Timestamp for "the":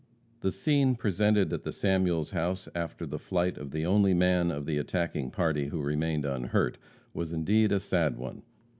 0.39-0.51, 1.63-1.71, 3.05-3.19, 3.69-3.85, 4.65-4.79